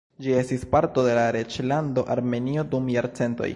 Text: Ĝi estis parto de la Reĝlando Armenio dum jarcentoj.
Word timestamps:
Ĝi 0.25 0.31
estis 0.37 0.63
parto 0.71 1.03
de 1.09 1.11
la 1.19 1.27
Reĝlando 1.37 2.07
Armenio 2.17 2.67
dum 2.75 2.93
jarcentoj. 2.99 3.49